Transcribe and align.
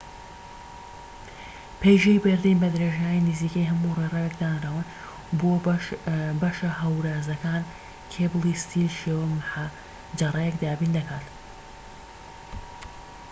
پەیژەی 1.81 2.21
بەردین 2.25 2.57
بە 2.61 2.69
درێژایی 2.75 3.25
نزیکەی 3.29 3.69
هەموو 3.71 3.97
ڕێڕەوێک 3.99 4.33
دانراون 4.41 4.85
و 4.89 4.91
بۆ 5.39 5.53
بەشە 6.41 6.71
هەورازەکان 6.81 7.61
کێبڵی 8.13 8.59
ستیل 8.63 8.91
شێوە 8.99 9.25
محەجەرەیەک 9.35 10.55
دابین 10.63 10.91
دەکات 10.97 11.25